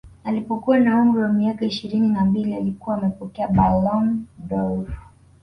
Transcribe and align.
Alipokuwa 0.23 0.79
na 0.79 1.01
umri 1.01 1.21
wa 1.21 1.29
miaka 1.29 1.65
ishirini 1.65 2.09
na 2.09 2.25
mbili 2.25 2.53
alikuwa 2.55 2.97
amepokea 2.97 3.47
Ballon 3.47 4.25
dOr 4.37 4.87